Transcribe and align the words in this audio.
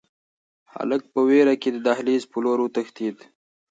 هلک 0.73 1.01
په 1.13 1.19
وېره 1.27 1.55
کې 1.61 1.69
د 1.71 1.77
دهلېز 1.87 2.23
په 2.31 2.37
لور 2.43 2.57
وتښتېد. 2.61 3.17